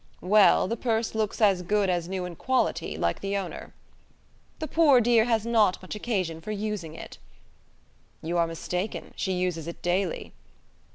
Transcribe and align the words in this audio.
"Well, 0.23 0.67
the 0.67 0.75
purse 0.77 1.13
looks 1.13 1.39
as 1.41 1.61
good 1.61 1.87
as 1.87 2.09
new 2.09 2.25
in 2.25 2.35
quality, 2.35 2.97
like 2.97 3.19
the 3.21 3.37
owner." 3.37 3.71
"The 4.57 4.67
poor 4.67 4.99
dear 4.99 5.25
has 5.25 5.45
not 5.45 5.79
much 5.79 5.93
occasion 5.93 6.41
for 6.41 6.49
using 6.49 6.95
it." 6.95 7.19
"You 8.23 8.35
are 8.39 8.47
mistaken: 8.47 9.13
she 9.15 9.33
uses 9.33 9.67
it 9.67 9.83
daily." 9.83 10.33